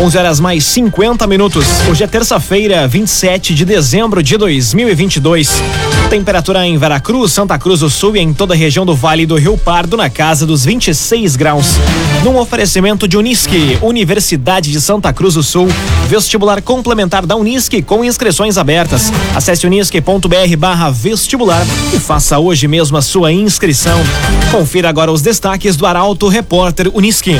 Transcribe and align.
11 0.00 0.16
horas 0.16 0.38
mais 0.38 0.64
50 0.64 1.26
minutos. 1.26 1.66
Hoje 1.90 2.04
é 2.04 2.06
terça-feira, 2.06 2.86
27 2.86 3.52
de 3.52 3.64
dezembro 3.64 4.22
de 4.22 4.36
2022. 4.36 5.60
Temperatura 6.08 6.64
em 6.64 6.78
Veracruz, 6.78 7.32
Santa 7.32 7.58
Cruz 7.58 7.80
do 7.80 7.90
Sul 7.90 8.16
e 8.16 8.20
em 8.20 8.32
toda 8.32 8.54
a 8.54 8.56
região 8.56 8.86
do 8.86 8.94
Vale 8.94 9.26
do 9.26 9.34
Rio 9.34 9.58
Pardo 9.58 9.96
na 9.96 10.08
casa 10.08 10.46
dos 10.46 10.64
26 10.64 11.34
graus. 11.34 11.72
Num 12.22 12.38
oferecimento 12.38 13.08
de 13.08 13.16
Unisque, 13.16 13.76
Universidade 13.82 14.70
de 14.70 14.80
Santa 14.80 15.12
Cruz 15.12 15.34
do 15.34 15.42
Sul, 15.42 15.66
vestibular 16.06 16.62
complementar 16.62 17.26
da 17.26 17.34
Unisque 17.34 17.82
com 17.82 18.04
inscrições 18.04 18.56
abertas. 18.56 19.12
Acesse 19.34 19.66
unisque.br/vestibular 19.66 21.66
e 21.92 21.98
faça 21.98 22.38
hoje 22.38 22.68
mesmo 22.68 22.96
a 22.96 23.02
sua 23.02 23.32
inscrição. 23.32 23.98
Confira 24.52 24.88
agora 24.88 25.10
os 25.10 25.22
destaques 25.22 25.76
do 25.76 25.86
Arauto 25.86 26.28
Repórter 26.28 26.88
Unisque. 26.94 27.34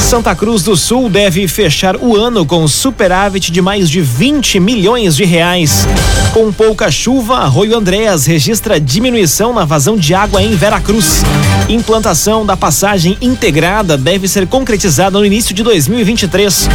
Santa 0.00 0.34
Cruz 0.34 0.62
do 0.62 0.76
Sul 0.76 1.08
deve 1.08 1.46
fechar 1.46 1.96
o 1.96 2.16
ano 2.16 2.44
com 2.44 2.66
superávit 2.66 3.52
de 3.52 3.62
mais 3.62 3.88
de 3.88 4.00
20 4.00 4.58
milhões 4.58 5.14
de 5.14 5.24
reais. 5.24 5.86
Com 6.32 6.52
pouca 6.52 6.90
chuva, 6.90 7.36
Arroio 7.36 7.76
Andréas 7.76 8.26
registra 8.26 8.80
diminuição 8.80 9.52
na 9.52 9.64
vazão 9.64 9.96
de 9.96 10.12
água 10.12 10.42
em 10.42 10.56
Veracruz. 10.56 11.22
Implantação 11.68 12.44
da 12.44 12.56
passagem 12.56 13.16
integrada 13.20 13.96
deve 13.96 14.26
ser 14.26 14.48
concretizada 14.48 15.18
no 15.18 15.24
início 15.24 15.54
de 15.54 15.62
2023. 15.62 16.68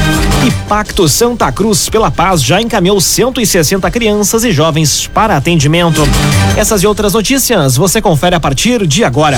E 0.47 0.51
Pacto 0.69 1.09
Santa 1.09 1.51
Cruz 1.51 1.89
pela 1.89 2.09
Paz 2.09 2.41
já 2.41 2.61
encaminhou 2.61 3.01
160 3.01 3.91
crianças 3.91 4.45
e 4.45 4.51
jovens 4.51 5.07
para 5.07 5.35
atendimento. 5.35 6.01
Essas 6.55 6.83
e 6.83 6.87
outras 6.87 7.13
notícias 7.13 7.75
você 7.75 8.01
confere 8.01 8.35
a 8.35 8.39
partir 8.39 8.87
de 8.87 9.03
agora. 9.03 9.37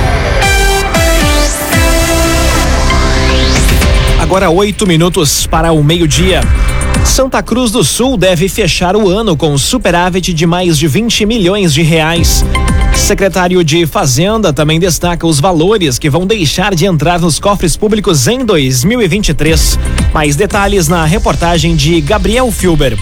Agora 4.21 4.51
oito 4.51 4.85
minutos 4.85 5.47
para 5.47 5.71
o 5.71 5.83
meio-dia. 5.83 6.41
Santa 7.03 7.41
Cruz 7.41 7.71
do 7.71 7.83
Sul 7.83 8.15
deve 8.15 8.47
fechar 8.47 8.95
o 8.95 9.09
ano 9.09 9.35
com 9.35 9.57
superávit 9.57 10.31
de 10.31 10.45
mais 10.45 10.77
de 10.77 10.87
20 10.87 11.25
milhões 11.25 11.73
de 11.73 11.81
reais. 11.81 12.45
Secretário 12.95 13.63
de 13.63 13.87
Fazenda 13.87 14.53
também 14.53 14.79
destaca 14.79 15.25
os 15.25 15.39
valores 15.39 15.97
que 15.97 16.07
vão 16.07 16.27
deixar 16.27 16.75
de 16.75 16.85
entrar 16.85 17.19
nos 17.19 17.39
cofres 17.39 17.75
públicos 17.75 18.27
em 18.27 18.45
2023. 18.45 19.79
Mais 20.13 20.35
detalhes 20.35 20.87
na 20.87 21.03
reportagem 21.03 21.75
de 21.75 21.99
Gabriel 21.99 22.51
Filber. 22.51 22.97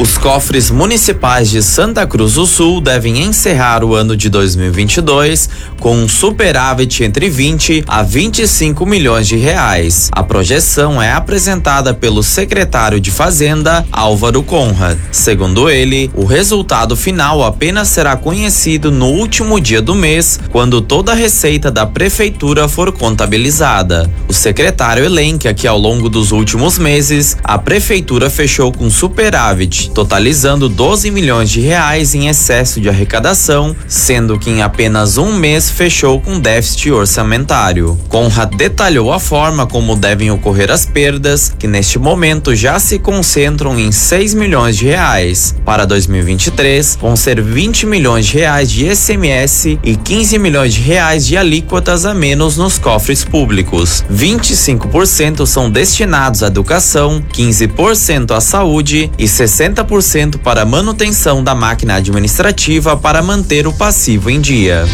Os 0.00 0.16
cofres 0.16 0.70
municipais 0.70 1.50
de 1.50 1.62
Santa 1.62 2.06
Cruz 2.06 2.32
do 2.32 2.46
Sul 2.46 2.80
devem 2.80 3.22
encerrar 3.22 3.84
o 3.84 3.94
ano 3.94 4.16
de 4.16 4.30
2022 4.30 5.50
com 5.78 5.94
um 5.94 6.08
superávit 6.08 7.04
entre 7.04 7.28
20 7.28 7.84
a 7.86 8.02
25 8.02 8.86
milhões 8.86 9.28
de 9.28 9.36
reais. 9.36 10.08
A 10.12 10.22
projeção 10.22 11.02
é 11.02 11.12
apresentada 11.12 11.92
pelo 11.92 12.22
secretário 12.22 12.98
de 12.98 13.10
Fazenda, 13.10 13.84
Álvaro 13.92 14.42
Conrad. 14.42 14.96
Segundo 15.12 15.68
ele, 15.68 16.10
o 16.14 16.24
resultado 16.24 16.96
final 16.96 17.44
apenas 17.44 17.88
será 17.88 18.16
conhecido 18.16 18.90
no 18.90 19.04
último 19.06 19.60
dia 19.60 19.82
do 19.82 19.94
mês, 19.94 20.40
quando 20.50 20.80
toda 20.80 21.12
a 21.12 21.14
receita 21.14 21.70
da 21.70 21.84
prefeitura 21.84 22.66
for 22.68 22.90
contabilizada. 22.90 24.10
O 24.26 24.32
secretário 24.32 25.04
elenca 25.04 25.52
que 25.52 25.66
ao 25.66 25.76
longo 25.76 26.08
dos 26.08 26.32
últimos 26.32 26.78
meses, 26.78 27.36
a 27.44 27.58
prefeitura 27.58 28.30
fechou 28.30 28.72
com 28.72 28.88
superávit 28.88 29.89
totalizando 29.90 30.68
12 30.68 31.10
milhões 31.10 31.50
de 31.50 31.60
reais 31.60 32.14
em 32.14 32.28
excesso 32.28 32.80
de 32.80 32.88
arrecadação, 32.88 33.74
sendo 33.86 34.38
que 34.38 34.50
em 34.50 34.62
apenas 34.62 35.18
um 35.18 35.32
mês 35.32 35.70
fechou 35.70 36.20
com 36.20 36.40
déficit 36.40 36.90
orçamentário. 36.90 37.98
Conrad 38.08 38.54
detalhou 38.54 39.12
a 39.12 39.20
forma 39.20 39.66
como 39.66 39.96
devem 39.96 40.30
ocorrer 40.30 40.70
as 40.70 40.86
perdas, 40.86 41.54
que 41.58 41.66
neste 41.66 41.98
momento 41.98 42.54
já 42.54 42.78
se 42.78 42.98
concentram 42.98 43.78
em 43.78 43.92
6 43.92 44.34
milhões 44.34 44.76
de 44.76 44.86
reais. 44.86 45.54
Para 45.64 45.84
2023, 45.84 46.98
vão 47.00 47.16
ser 47.16 47.40
20 47.42 47.86
milhões 47.86 48.26
de 48.26 48.38
reais 48.38 48.70
de 48.70 48.94
SMS 48.94 49.78
e 49.82 49.96
15 49.96 50.38
milhões 50.38 50.74
de 50.74 50.80
reais 50.80 51.26
de 51.26 51.36
alíquotas 51.36 52.04
a 52.04 52.14
menos 52.14 52.56
nos 52.56 52.78
cofres 52.78 53.24
públicos. 53.24 54.04
25% 54.12 55.46
são 55.46 55.70
destinados 55.70 56.42
à 56.42 56.46
educação, 56.46 57.22
15% 57.32 58.32
à 58.32 58.40
saúde 58.40 59.10
e 59.18 59.26
60 59.28 59.79
50% 59.84 60.38
para 60.38 60.64
manutenção 60.64 61.42
da 61.42 61.54
máquina 61.54 61.94
administrativa 61.94 62.96
para 62.96 63.22
manter 63.22 63.66
o 63.66 63.72
passivo 63.72 64.30
em 64.30 64.40
dia. 64.40 64.84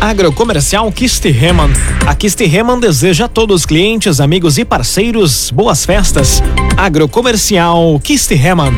Agrocomercial 0.00 0.90
Kistihemann. 0.92 1.72
A 2.06 2.14
Kistihemann 2.14 2.80
deseja 2.80 3.24
a 3.24 3.28
todos 3.28 3.60
os 3.60 3.66
clientes, 3.66 4.20
amigos 4.20 4.58
e 4.58 4.64
parceiros 4.64 5.50
boas 5.50 5.84
festas. 5.84 6.42
Agrocomercial 6.76 7.98
Kistihemann. 8.02 8.74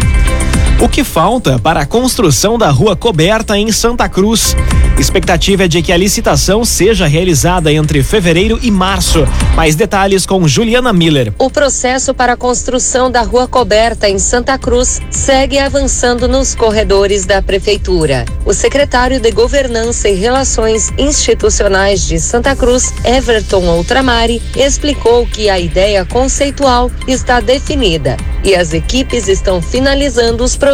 O 0.81 0.89
que 0.89 1.03
falta 1.03 1.59
para 1.59 1.81
a 1.81 1.87
construção 1.87 2.57
da 2.57 2.71
rua 2.71 2.95
coberta 2.95 3.59
em 3.59 3.73
Santa 3.73 4.09
Cruz? 4.09 4.55
Expectativa 4.97 5.65
é 5.65 5.69
de 5.69 5.83
que 5.83 5.93
a 5.93 5.97
licitação 5.97 6.65
seja 6.65 7.05
realizada 7.05 7.73
entre 7.73 8.01
fevereiro 8.01 8.61
e 8.63 8.71
março. 8.71 9.27
Mais 9.57 9.75
detalhes 9.75 10.25
com 10.25 10.47
Juliana 10.47 10.93
Miller. 10.93 11.33
O 11.37 11.51
processo 11.51 12.15
para 12.15 12.35
a 12.35 12.37
construção 12.37 13.11
da 13.11 13.23
rua 13.23 13.49
coberta 13.49 14.09
em 14.09 14.21
Santa 14.21 14.57
Cruz 14.57 15.01
segue 15.11 15.59
avançando 15.59 16.29
nos 16.29 16.55
corredores 16.55 17.27
da 17.27 17.43
prefeitura. 17.43 18.25
O 18.47 18.55
secretário 18.55 19.19
de 19.19 19.33
Governança 19.33 20.09
e 20.09 20.15
Relações 20.15 20.93
Institucionais 20.97 22.07
de 22.07 22.21
Santa 22.21 22.55
Cruz, 22.55 22.95
Everton 23.05 23.67
Outramari, 23.67 24.41
explicou 24.57 25.27
que 25.27 25.51
a 25.51 25.59
ideia 25.59 26.05
conceitual 26.05 26.89
está 27.09 27.41
definida 27.41 28.17
e 28.45 28.55
as 28.55 28.73
equipes 28.73 29.27
estão 29.27 29.61
finalizando 29.61 30.45
os 30.45 30.55
processos 30.55 30.68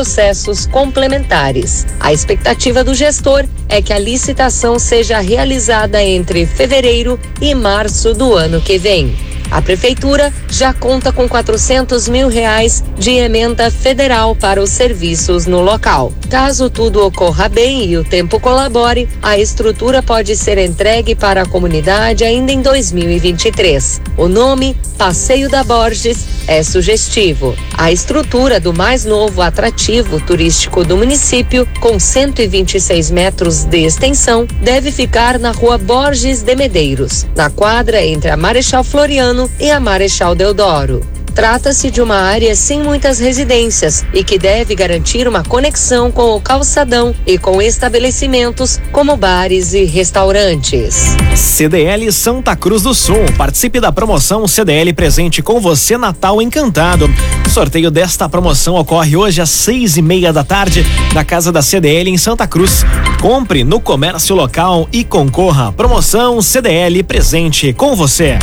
complementares. 0.67 1.87
A 2.01 2.13
expectativa 2.13 2.83
do 2.83 2.95
gestor 2.95 3.45
é 3.69 3.81
que 3.81 3.93
a 3.93 3.99
licitação 3.99 4.79
seja 4.79 5.21
realizada 5.21 6.03
entre 6.03 6.47
fevereiro 6.47 7.19
e 7.41 7.55
março 7.55 8.13
do 8.13 8.35
ano 8.35 8.61
que 8.61 8.79
vem. 8.79 9.17
A 9.51 9.63
prefeitura 9.63 10.33
já 10.49 10.73
conta 10.73 11.13
com 11.13 11.29
400 11.29 12.09
mil 12.09 12.29
reais 12.29 12.83
de 12.99 13.13
emenda 13.13 13.71
federal 13.71 14.35
para 14.35 14.63
os 14.63 14.71
serviços 14.71 15.47
no 15.47 15.61
local. 15.61 16.13
Caso 16.29 16.69
tudo 16.69 17.05
ocorra 17.05 17.49
bem 17.49 17.87
e 17.87 17.97
o 17.97 18.05
tempo 18.05 18.41
colabore, 18.41 19.09
a 19.23 19.39
estrutura 19.39 20.03
pode 20.03 20.37
ser 20.37 20.59
entregue 20.59 21.15
para 21.15 21.43
a 21.43 21.47
comunidade 21.47 22.25
ainda 22.25 22.53
em 22.53 22.63
2023. 22.63 24.01
O 24.17 24.29
nome 24.29 24.77
Passeio 24.97 25.49
da 25.49 25.65
Borges 25.65 26.19
é 26.47 26.63
sugestivo. 26.63 27.57
A 27.77 27.91
estrutura 27.91 28.61
do 28.61 28.73
mais 28.73 29.05
novo 29.05 29.43
atrativo 29.43 30.21
turístico 30.21 30.85
do 30.85 30.97
município, 30.97 31.67
com 31.81 31.99
126 31.99 33.11
metros 33.11 33.65
de 33.65 33.79
extensão, 33.79 34.47
deve 34.63 34.93
ficar 34.93 35.39
na 35.39 35.51
rua 35.51 35.79
Borges 35.79 36.43
de 36.43 36.55
Medeiros, 36.55 37.27
na 37.35 37.51
quadra 37.51 38.05
entre 38.05 38.31
a 38.31 38.37
Marechal 38.37 38.85
Floriano 38.85 39.34
e 39.59 39.71
a 39.71 39.81
Marechal 39.81 40.35
Deodoro. 40.35 41.15
Trata-se 41.35 41.91
de 41.91 42.01
uma 42.01 42.15
área 42.15 42.55
sem 42.55 42.81
muitas 42.81 43.19
residências 43.19 44.05
e 44.15 44.23
que 44.23 44.39
deve 44.39 44.73
garantir 44.77 45.27
uma 45.27 45.43
conexão 45.43 46.11
com 46.11 46.37
o 46.37 46.41
calçadão 46.41 47.13
e 47.27 47.37
com 47.37 47.61
estabelecimentos 47.61 48.81
como 48.93 49.17
bares 49.17 49.75
e 49.75 49.85
restaurantes. 49.85 51.17
CDL 51.35 52.11
Santa 52.13 52.55
Cruz 52.55 52.83
do 52.83 52.95
Sul. 52.95 53.25
Participe 53.37 53.81
da 53.81 53.91
promoção 53.91 54.47
CDL 54.47 54.93
Presente 54.93 55.43
com 55.43 55.61
você 55.61 55.99
Natal 55.99 56.41
Encantado. 56.41 57.11
O 57.45 57.51
sorteio 57.51 57.91
desta 57.91 58.29
promoção 58.29 58.77
ocorre 58.77 59.17
hoje 59.17 59.41
às 59.41 59.51
seis 59.51 59.97
e 59.97 60.03
meia 60.03 60.33
da 60.33 60.45
tarde 60.45 60.87
na 61.13 61.25
casa 61.25 61.51
da 61.51 61.63
CDL 61.63 62.11
em 62.11 62.17
Santa 62.17 62.47
Cruz. 62.47 62.87
Compre 63.21 63.65
no 63.65 63.81
comércio 63.81 64.37
local 64.37 64.89
e 64.93 65.03
concorra. 65.03 65.73
Promoção 65.73 66.41
CDL 66.41 67.03
Presente 67.03 67.73
com 67.73 67.97
você. 67.97 68.39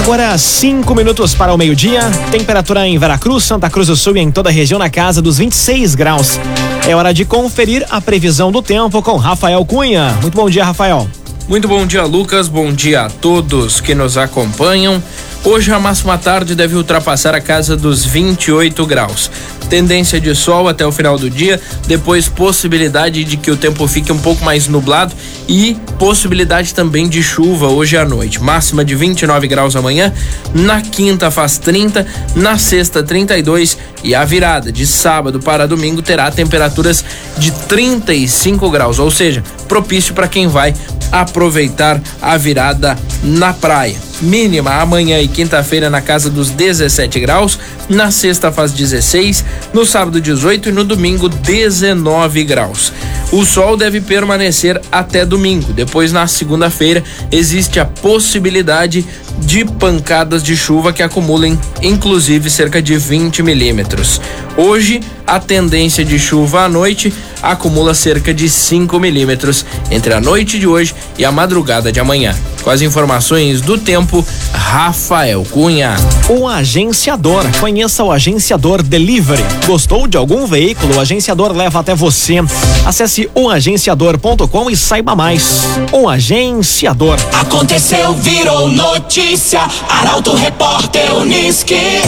Agora, 0.00 0.36
cinco 0.38 0.94
minutos 0.94 1.34
para 1.34 1.52
o 1.52 1.58
meio-dia. 1.58 2.00
Temperatura 2.30 2.88
em 2.88 2.96
Veracruz, 2.96 3.44
Santa 3.44 3.68
Cruz 3.68 3.86
do 3.86 3.94
Sul 3.94 4.16
e 4.16 4.20
em 4.20 4.30
toda 4.30 4.48
a 4.48 4.52
região 4.52 4.78
na 4.78 4.88
casa 4.88 5.20
dos 5.20 5.36
26 5.36 5.94
graus. 5.94 6.40
É 6.88 6.96
hora 6.96 7.12
de 7.12 7.26
conferir 7.26 7.86
a 7.90 8.00
previsão 8.00 8.50
do 8.50 8.62
tempo 8.62 9.02
com 9.02 9.16
Rafael 9.18 9.62
Cunha. 9.66 10.16
Muito 10.22 10.34
bom 10.34 10.48
dia, 10.48 10.64
Rafael. 10.64 11.06
Muito 11.46 11.68
bom 11.68 11.86
dia, 11.86 12.02
Lucas. 12.04 12.48
Bom 12.48 12.72
dia 12.72 13.02
a 13.02 13.10
todos 13.10 13.78
que 13.78 13.94
nos 13.94 14.16
acompanham. 14.16 15.02
Hoje 15.42 15.72
a 15.72 15.80
máxima 15.80 16.18
tarde 16.18 16.54
deve 16.54 16.76
ultrapassar 16.76 17.34
a 17.34 17.40
casa 17.40 17.74
dos 17.74 18.04
28 18.04 18.84
graus. 18.84 19.30
Tendência 19.70 20.20
de 20.20 20.34
sol 20.34 20.68
até 20.68 20.86
o 20.86 20.92
final 20.92 21.16
do 21.16 21.30
dia, 21.30 21.58
depois 21.86 22.28
possibilidade 22.28 23.24
de 23.24 23.38
que 23.38 23.50
o 23.50 23.56
tempo 23.56 23.86
fique 23.88 24.12
um 24.12 24.18
pouco 24.18 24.44
mais 24.44 24.68
nublado 24.68 25.14
e 25.48 25.78
possibilidade 25.98 26.74
também 26.74 27.08
de 27.08 27.22
chuva 27.22 27.68
hoje 27.68 27.96
à 27.96 28.04
noite. 28.04 28.42
Máxima 28.42 28.84
de 28.84 28.94
29 28.94 29.48
graus 29.48 29.74
amanhã, 29.74 30.12
na 30.54 30.82
quinta 30.82 31.30
faz 31.30 31.56
30, 31.56 32.06
na 32.36 32.58
sexta 32.58 33.02
32 33.02 33.78
e 34.04 34.14
a 34.14 34.24
virada 34.26 34.70
de 34.70 34.86
sábado 34.86 35.40
para 35.40 35.66
domingo 35.66 36.02
terá 36.02 36.30
temperaturas 36.30 37.02
de 37.38 37.50
35 37.50 38.70
graus, 38.70 38.98
ou 38.98 39.10
seja, 39.10 39.42
propício 39.66 40.12
para 40.12 40.28
quem 40.28 40.48
vai 40.48 40.74
aproveitar 41.10 41.98
a 42.20 42.36
virada 42.36 42.98
na 43.22 43.54
praia. 43.54 44.09
Mínima 44.20 44.74
amanhã 44.74 45.18
e 45.20 45.28
quinta-feira 45.28 45.88
na 45.88 46.02
casa 46.02 46.28
dos 46.28 46.50
17 46.50 47.18
graus, 47.20 47.58
na 47.88 48.10
sexta 48.10 48.52
faz 48.52 48.72
16, 48.72 49.44
no 49.72 49.86
sábado 49.86 50.20
18 50.20 50.68
e 50.68 50.72
no 50.72 50.84
domingo 50.84 51.28
19 51.28 52.44
graus. 52.44 52.92
O 53.32 53.44
sol 53.44 53.76
deve 53.76 54.00
permanecer 54.00 54.80
até 54.90 55.24
domingo. 55.24 55.72
Depois, 55.72 56.12
na 56.12 56.26
segunda-feira, 56.26 57.02
existe 57.30 57.78
a 57.78 57.84
possibilidade 57.84 59.06
de 59.38 59.64
pancadas 59.64 60.42
de 60.42 60.56
chuva 60.56 60.92
que 60.92 61.02
acumulem, 61.02 61.58
inclusive, 61.80 62.50
cerca 62.50 62.82
de 62.82 62.96
20 62.96 63.42
milímetros. 63.42 64.20
Hoje, 64.56 65.00
a 65.26 65.38
tendência 65.38 66.04
de 66.04 66.18
chuva 66.18 66.62
à 66.62 66.68
noite 66.68 67.12
acumula 67.42 67.94
cerca 67.94 68.32
de 68.34 68.48
5 68.48 68.98
milímetros 68.98 69.64
entre 69.90 70.12
a 70.12 70.20
noite 70.20 70.58
de 70.58 70.66
hoje 70.66 70.94
e 71.18 71.24
a 71.24 71.32
madrugada 71.32 71.90
de 71.90 72.00
amanhã. 72.00 72.34
Com 72.62 72.70
as 72.70 72.82
informações 72.82 73.60
do 73.60 73.78
tempo, 73.78 74.24
Rafael 74.52 75.46
Cunha. 75.50 75.96
O 76.28 76.46
agenciador. 76.46 77.44
Conheça 77.58 78.04
o 78.04 78.12
agenciador 78.12 78.82
Delivery. 78.82 79.42
Gostou 79.66 80.06
de 80.06 80.16
algum 80.16 80.46
veículo? 80.46 80.96
O 80.96 81.00
agenciador 81.00 81.52
leva 81.52 81.80
até 81.80 81.94
você. 81.94 82.36
Acesse 82.84 83.30
oagenciador.com 83.34 84.70
e 84.70 84.76
saiba 84.76 85.16
mais. 85.16 85.64
O 85.92 86.08
agenciador. 86.08 87.18
Aconteceu, 87.40 88.14
virou 88.14 88.68
notícia. 88.68 89.60
Arauto 89.88 90.34
Repórter 90.34 91.14
Uniski. 91.14 92.00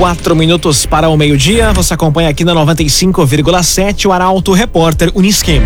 Quatro 0.00 0.34
minutos 0.34 0.86
para 0.86 1.10
o 1.10 1.16
meio-dia. 1.16 1.74
Você 1.74 1.92
acompanha 1.92 2.30
aqui 2.30 2.42
na 2.42 2.54
95,7 2.54 4.06
o 4.06 4.12
Arauto 4.12 4.54
Repórter 4.54 5.12
Unisquim. 5.14 5.60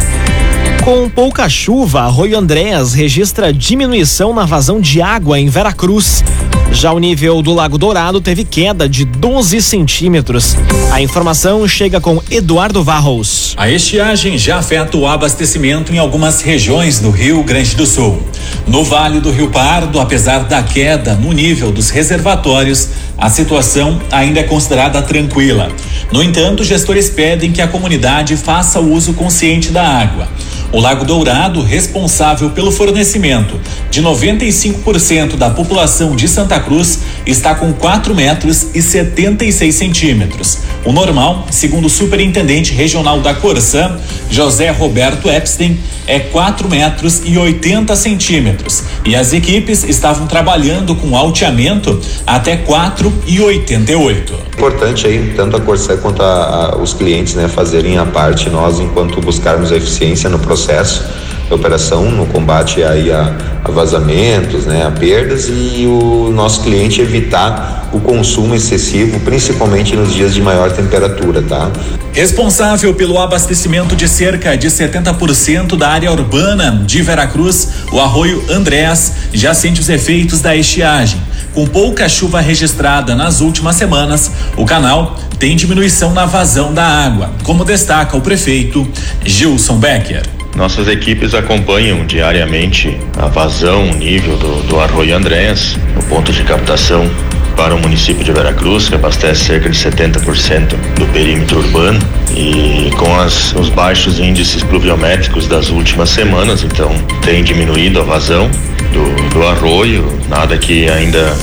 Com 0.82 1.08
pouca 1.08 1.48
chuva, 1.48 2.00
Arroio 2.00 2.36
Andréas 2.36 2.94
registra 2.94 3.52
diminuição 3.52 4.34
na 4.34 4.44
vazão 4.44 4.80
de 4.80 5.00
água 5.00 5.38
em 5.38 5.48
Veracruz. 5.48 6.24
Já 6.72 6.92
o 6.92 6.98
nível 6.98 7.40
do 7.40 7.54
Lago 7.54 7.78
Dourado 7.78 8.20
teve 8.20 8.44
queda 8.44 8.88
de 8.88 9.04
12 9.04 9.62
centímetros. 9.62 10.56
A 10.90 11.00
informação 11.00 11.66
chega 11.68 12.00
com 12.00 12.20
Eduardo 12.28 12.82
Varros. 12.82 13.54
A 13.56 13.70
estiagem 13.70 14.36
já 14.36 14.58
afeta 14.58 14.96
o 14.96 15.06
abastecimento 15.06 15.94
em 15.94 15.98
algumas 15.98 16.40
regiões 16.40 16.98
do 16.98 17.10
Rio 17.10 17.44
Grande 17.44 17.76
do 17.76 17.86
Sul. 17.86 18.20
No 18.66 18.82
Vale 18.82 19.20
do 19.20 19.30
Rio 19.30 19.50
Pardo, 19.50 20.00
apesar 20.00 20.40
da 20.40 20.62
queda 20.62 21.14
no 21.14 21.32
nível 21.32 21.70
dos 21.70 21.90
reservatórios, 21.90 22.88
a 23.16 23.30
situação 23.30 24.00
ainda 24.10 24.40
é 24.40 24.42
considerada 24.42 25.00
tranquila. 25.02 25.70
No 26.12 26.22
entanto, 26.22 26.64
gestores 26.64 27.08
pedem 27.08 27.52
que 27.52 27.62
a 27.62 27.68
comunidade 27.68 28.36
faça 28.36 28.80
o 28.80 28.92
uso 28.92 29.14
consciente 29.14 29.70
da 29.70 29.86
água. 29.86 30.28
O 30.72 30.80
Lago 30.80 31.04
Dourado, 31.04 31.62
responsável 31.62 32.50
pelo 32.50 32.72
fornecimento 32.72 33.60
de 33.90 34.02
95% 34.02 35.36
da 35.36 35.48
população 35.48 36.16
de 36.16 36.26
Santa 36.26 36.58
Cruz, 36.58 36.98
está 37.26 37.54
com 37.54 37.72
4 37.72 38.14
metros 38.14 38.68
e 38.74 38.82
76 38.82 39.74
centímetros. 39.74 40.58
O 40.84 40.92
normal, 40.92 41.46
segundo 41.50 41.86
o 41.86 41.90
superintendente 41.90 42.72
regional 42.72 43.20
da 43.20 43.34
Corsã, 43.34 43.98
José 44.30 44.70
Roberto 44.70 45.30
Epstein, 45.30 45.78
é 46.06 46.18
4 46.18 46.68
metros 46.68 47.22
e 47.24 47.38
80 47.38 47.96
centímetros. 47.96 48.82
E 49.04 49.16
as 49.16 49.32
equipes 49.32 49.84
estavam 49.84 50.26
trabalhando 50.26 50.94
com 50.94 51.16
alteamento 51.16 51.98
até 52.26 52.56
4 52.56 53.12
e 53.26 53.40
88. 53.40 54.34
Importante 54.54 55.06
aí, 55.06 55.32
tanto 55.34 55.56
a 55.56 55.60
Corsã 55.60 55.96
quanto 55.96 56.22
a, 56.22 56.26
a, 56.72 56.76
os 56.76 56.92
clientes, 56.92 57.34
né, 57.34 57.48
fazerem 57.48 57.96
a 57.96 58.04
parte, 58.04 58.50
nós, 58.50 58.78
enquanto 58.78 59.20
buscarmos 59.20 59.72
a 59.72 59.76
eficiência 59.76 60.28
no 60.28 60.38
processo 60.38 61.23
operação, 61.50 62.10
no 62.10 62.26
combate 62.26 62.82
aí 62.82 63.12
a, 63.12 63.36
a 63.64 63.70
vazamentos, 63.70 64.66
né, 64.66 64.86
a 64.86 64.90
perdas 64.90 65.48
e 65.48 65.86
o 65.86 66.30
nosso 66.32 66.62
cliente 66.62 67.00
evitar 67.00 67.88
o 67.92 68.00
consumo 68.00 68.54
excessivo, 68.54 69.20
principalmente 69.20 69.94
nos 69.94 70.12
dias 70.12 70.34
de 70.34 70.42
maior 70.42 70.72
temperatura, 70.72 71.42
tá? 71.42 71.70
Responsável 72.12 72.94
pelo 72.94 73.18
abastecimento 73.18 73.94
de 73.94 74.08
cerca 74.08 74.56
de 74.56 74.68
70% 74.68 75.76
da 75.76 75.88
área 75.88 76.10
urbana 76.10 76.82
de 76.84 77.02
Veracruz, 77.02 77.68
o 77.92 78.00
arroio 78.00 78.44
Andrés 78.50 79.12
já 79.32 79.54
sente 79.54 79.80
os 79.80 79.88
efeitos 79.88 80.40
da 80.40 80.54
estiagem. 80.54 81.20
Com 81.52 81.66
pouca 81.66 82.08
chuva 82.08 82.40
registrada 82.40 83.14
nas 83.14 83.40
últimas 83.40 83.76
semanas, 83.76 84.30
o 84.56 84.64
canal 84.64 85.16
tem 85.38 85.56
diminuição 85.56 86.12
na 86.12 86.26
vazão 86.26 86.72
da 86.72 86.84
água, 86.84 87.30
como 87.44 87.64
destaca 87.64 88.16
o 88.16 88.20
prefeito 88.20 88.86
Gilson 89.24 89.76
Becker. 89.76 90.33
Nossas 90.56 90.86
equipes 90.86 91.34
acompanham 91.34 92.06
diariamente 92.06 92.96
a 93.18 93.26
vazão, 93.26 93.90
o 93.90 93.94
nível 93.94 94.36
do, 94.36 94.62
do 94.62 94.80
Arroio 94.80 95.16
Andréas, 95.16 95.76
no 95.94 96.02
ponto 96.04 96.32
de 96.32 96.44
captação 96.44 97.10
para 97.56 97.74
o 97.74 97.80
município 97.80 98.24
de 98.24 98.32
Veracruz, 98.32 98.88
que 98.88 98.94
abastece 98.94 99.44
cerca 99.44 99.68
de 99.68 99.76
70% 99.76 100.76
do 100.96 101.06
perímetro 101.12 101.58
urbano, 101.58 101.98
e 102.36 102.90
com 102.96 103.18
as, 103.18 103.52
os 103.54 103.68
baixos 103.68 104.18
índices 104.20 104.62
pluviométricos 104.62 105.46
das 105.46 105.70
últimas 105.70 106.10
semanas, 106.10 106.62
então 106.62 106.90
tem 107.24 107.42
diminuído 107.42 108.00
a 108.00 108.04
vazão 108.04 108.48
do, 108.92 109.30
do 109.30 109.46
arroio, 109.46 110.06
nada 110.28 110.56
que 110.56 110.88
ainda 110.88 111.36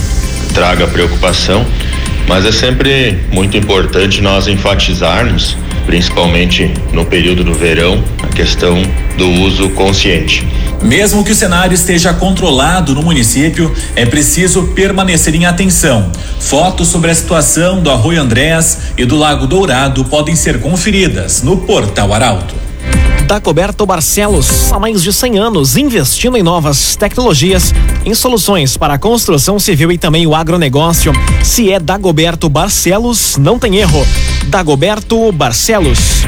traga 0.53 0.87
preocupação, 0.87 1.65
mas 2.27 2.45
é 2.45 2.51
sempre 2.51 3.19
muito 3.31 3.57
importante 3.57 4.21
nós 4.21 4.47
enfatizarmos 4.47 5.57
principalmente 5.85 6.71
no 6.91 7.05
período 7.05 7.43
do 7.43 7.53
verão, 7.53 8.03
a 8.23 8.27
questão 8.27 8.81
do 9.17 9.29
uso 9.41 9.69
consciente. 9.69 10.47
Mesmo 10.81 11.23
que 11.23 11.31
o 11.31 11.35
cenário 11.35 11.75
esteja 11.75 12.13
controlado 12.13 12.95
no 12.95 13.03
município, 13.03 13.73
é 13.95 14.05
preciso 14.05 14.67
permanecer 14.69 15.35
em 15.35 15.45
atenção. 15.45 16.11
Fotos 16.39 16.87
sobre 16.87 17.11
a 17.11 17.15
situação 17.15 17.81
do 17.81 17.91
Arroio 17.91 18.21
Andrés 18.21 18.79
e 18.97 19.05
do 19.05 19.15
Lago 19.15 19.45
Dourado 19.45 20.03
podem 20.05 20.35
ser 20.35 20.59
conferidas 20.59 21.43
no 21.43 21.57
Portal 21.57 22.13
Arauto. 22.13 22.60
Dagoberto 23.31 23.85
Barcelos, 23.85 24.73
há 24.73 24.77
mais 24.77 25.01
de 25.01 25.13
100 25.13 25.39
anos, 25.39 25.77
investindo 25.77 26.35
em 26.35 26.43
novas 26.43 26.97
tecnologias, 26.97 27.73
em 28.05 28.13
soluções 28.13 28.75
para 28.75 28.95
a 28.95 28.99
construção 28.99 29.57
civil 29.57 29.89
e 29.89 29.97
também 29.97 30.27
o 30.27 30.35
agronegócio. 30.35 31.13
Se 31.41 31.71
é 31.71 31.79
Dagoberto 31.79 32.49
Barcelos, 32.49 33.37
não 33.37 33.57
tem 33.57 33.77
erro. 33.77 34.05
Dagoberto 34.47 35.31
Barcelos. 35.31 36.25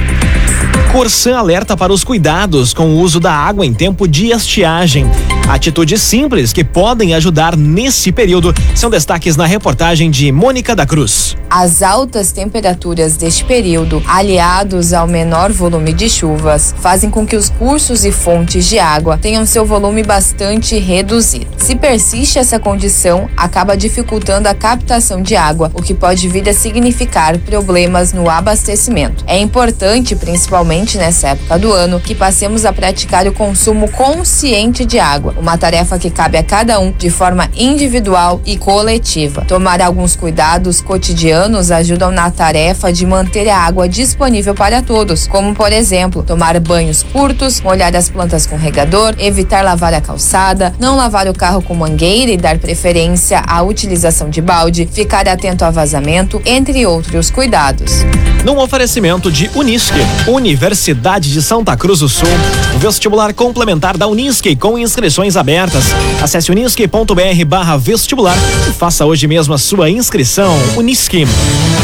Corsã 0.92 1.36
alerta 1.36 1.76
para 1.76 1.92
os 1.92 2.04
cuidados 2.04 2.74
com 2.74 2.86
o 2.86 3.00
uso 3.00 3.20
da 3.20 3.34
água 3.34 3.66
em 3.66 3.74
tempo 3.74 4.08
de 4.08 4.28
estiagem. 4.28 5.10
Atitudes 5.48 6.02
simples 6.02 6.54
que 6.54 6.64
podem 6.64 7.14
ajudar 7.16 7.58
nesse 7.58 8.12
período 8.12 8.54
são 8.76 8.90
destaques 8.90 9.36
na 9.36 9.46
reportagem 9.46 10.10
de 10.10 10.32
Mônica 10.32 10.76
da 10.76 10.86
Cruz. 10.86 11.36
As 11.50 11.84
altas 11.84 12.32
temperaturas 12.32 13.18
deste 13.18 13.44
período, 13.44 14.02
aliados 14.08 14.94
ao 14.94 15.06
menor 15.06 15.52
volume 15.52 15.94
de 15.94 16.10
chuvas, 16.10 16.74
fazem 16.80 17.10
com 17.10 17.26
que 17.26 17.36
os 17.36 17.50
cursos 17.50 18.06
e 18.06 18.12
fontes 18.12 18.68
de 18.68 18.80
água 18.80 19.18
tenham 19.18 19.46
seu 19.46 19.66
volume 19.66 20.02
bastante 20.02 20.78
reduzido. 20.80 21.48
Se 21.58 21.76
persiste 21.76 22.40
essa 22.40 22.60
condição, 22.60 23.30
acaba 23.36 23.76
dificultando 23.76 24.48
a 24.48 24.56
captação 24.56 25.22
de 25.22 25.36
água, 25.36 25.72
o 25.74 25.82
que 25.82 25.94
pode 25.94 26.28
vir 26.28 26.48
a 26.48 26.54
significar 26.54 27.38
problemas 27.40 28.14
no 28.14 28.30
abastecimento. 28.30 29.24
É 29.28 29.38
importante, 29.38 30.16
principalmente 30.16 30.63
nessa 30.98 31.30
época 31.30 31.60
do 31.60 31.72
ano, 31.72 32.00
que 32.00 32.16
passemos 32.16 32.66
a 32.66 32.74
praticar 32.74 33.28
o 33.28 33.34
consumo 33.34 33.90
consciente 33.90 34.86
de 34.86 35.00
água 35.00 35.34
uma 35.38 35.58
tarefa 35.58 36.00
que 36.00 36.10
cabe 36.10 36.38
a 36.38 36.44
cada 36.44 36.80
um 36.80 36.92
de 36.92 37.10
forma 37.10 37.50
individual 37.56 38.42
e 38.46 38.58
coletiva. 38.58 39.44
Tomar 39.46 39.82
alguns 39.82 40.16
cuidados 40.16 40.82
cotidianos 40.82 41.72
ajudam 41.72 42.12
na 42.12 42.32
tarefa 42.32 42.92
de 42.92 43.06
manter 43.06 43.50
a 43.50 43.58
água 43.58 43.88
disponível 43.88 44.54
para 44.54 44.82
todos, 44.82 45.28
como 45.28 45.54
por 45.54 45.72
exemplo, 45.72 46.24
tomar 46.24 46.60
banhos 46.60 47.04
curtos, 47.04 47.62
molhar 47.62 47.96
as 47.96 48.10
plantas 48.10 48.46
com 48.46 48.56
regador, 48.56 49.16
evitar 49.18 49.64
lavar 49.64 49.94
a 49.94 50.02
calçada, 50.02 50.74
não 50.80 50.96
lavar 50.96 51.28
o 51.28 51.34
carro 51.34 51.62
com 51.62 51.74
mangueira 51.74 52.32
e 52.32 52.38
dar 52.38 52.58
preferência 52.58 53.42
à 53.46 53.62
utilização 53.62 54.30
de 54.30 54.42
balde, 54.42 54.88
ficar 54.92 55.28
atento 55.28 55.66
a 55.66 55.72
vazamento, 55.72 56.42
entre 56.46 56.86
outros 56.86 57.30
cuidados. 57.30 58.04
Num 58.44 58.58
oferecimento 58.60 59.32
de 59.32 59.50
Unisque, 59.56 60.00
Uni 60.28 60.53
Universidade 60.54 61.34
de 61.34 61.42
Santa 61.42 61.76
Cruz 61.76 62.02
do 62.02 62.08
Sul. 62.08 62.30
Vestibular 62.78 63.34
complementar 63.34 63.98
da 63.98 64.06
Unisque 64.06 64.56
com 64.56 64.78
inscrições 64.78 65.36
abertas. 65.36 65.86
Acesse 66.22 66.52
unisque.br 66.52 67.46
barra 67.48 67.76
vestibular 67.76 68.38
e 68.70 68.72
faça 68.72 69.04
hoje 69.04 69.26
mesmo 69.26 69.56
a 69.56 69.58
sua 69.58 69.90
inscrição. 69.90 70.56
Unisque. 70.78 71.28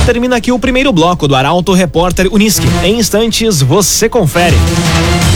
Termina 0.05 0.35
aqui 0.35 0.51
o 0.51 0.59
primeiro 0.59 0.93
bloco 0.93 1.27
do 1.27 1.35
Arauto 1.35 1.73
Repórter 1.73 2.31
Unisque. 2.31 2.67
Em 2.83 2.99
instantes 2.99 3.59
você 3.59 4.07
confere. 4.07 4.55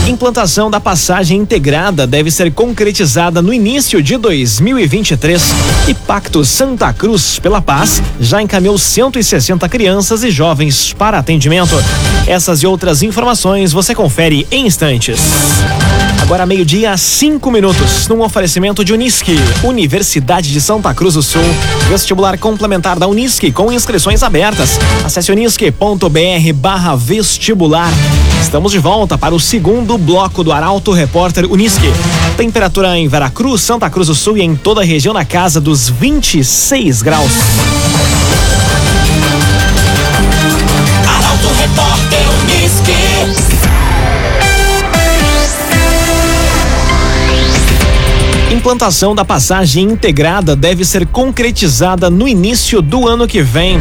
Implantação 0.06 0.70
da 0.70 0.78
passagem 0.78 1.38
integrada 1.38 2.06
deve 2.06 2.30
ser 2.30 2.52
concretizada 2.52 3.40
no 3.40 3.54
início 3.54 4.02
de 4.02 4.18
2023 4.18 5.42
e 5.88 5.94
Pacto 5.94 6.44
Santa 6.44 6.92
Cruz 6.92 7.38
pela 7.38 7.62
Paz 7.62 8.02
já 8.20 8.42
encaminhou 8.42 8.76
160 8.76 9.66
crianças 9.66 10.22
e 10.22 10.30
jovens 10.30 10.92
para 10.92 11.18
atendimento. 11.18 11.74
Essas 12.26 12.62
e 12.62 12.66
outras 12.66 13.02
informações 13.02 13.72
você 13.72 13.94
confere 13.94 14.46
em 14.50 14.66
instantes. 14.66 15.20
Agora 16.24 16.46
meio-dia, 16.46 16.96
cinco 16.96 17.50
minutos, 17.50 18.08
num 18.08 18.22
oferecimento 18.22 18.82
de 18.82 18.94
Unisque, 18.94 19.36
Universidade 19.62 20.50
de 20.50 20.58
Santa 20.58 20.94
Cruz 20.94 21.14
do 21.14 21.22
Sul. 21.22 21.42
Vestibular 21.90 22.38
complementar 22.38 22.98
da 22.98 23.06
Unisque 23.06 23.52
com 23.52 23.70
inscrições 23.70 24.22
abertas. 24.22 24.78
Acesse 25.04 25.30
unisque.br 25.30 26.52
barra 26.54 26.96
vestibular. 26.96 27.92
Estamos 28.40 28.72
de 28.72 28.78
volta 28.78 29.18
para 29.18 29.34
o 29.34 29.40
segundo 29.40 29.93
bloco 29.98 30.42
do 30.42 30.52
Arauto 30.52 30.92
Repórter 30.92 31.50
Unisque. 31.50 31.92
Temperatura 32.36 32.96
em 32.98 33.08
Veracruz, 33.08 33.60
Santa 33.60 33.88
Cruz 33.90 34.08
do 34.08 34.14
Sul 34.14 34.36
e 34.36 34.42
em 34.42 34.54
toda 34.56 34.80
a 34.80 34.84
região 34.84 35.14
na 35.14 35.24
casa 35.24 35.60
dos 35.60 35.88
26 35.88 37.02
graus. 37.02 37.32
Arauto 41.06 41.48
Repórter 41.60 42.26
Unisque. 42.42 42.94
Implantação 48.52 49.14
da 49.14 49.24
passagem 49.24 49.84
integrada 49.84 50.56
deve 50.56 50.84
ser 50.84 51.06
concretizada 51.06 52.08
no 52.08 52.26
início 52.26 52.80
do 52.80 53.06
ano 53.06 53.26
que 53.26 53.42
vem. 53.42 53.78